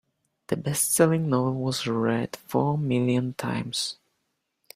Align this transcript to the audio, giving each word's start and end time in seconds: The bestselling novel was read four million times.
The 0.47 0.55
bestselling 0.55 1.27
novel 1.27 1.53
was 1.61 1.85
read 1.85 2.35
four 2.35 2.75
million 2.75 3.35
times. 3.35 3.99